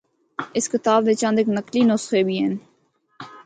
اس 0.57 0.65
کتاب 0.73 0.99
دے 1.07 1.13
چند 1.21 1.37
اک 1.39 1.47
نقلی 1.57 1.81
نسخے 1.89 2.21
بھی 2.27 2.35
ہن۔ 2.41 2.53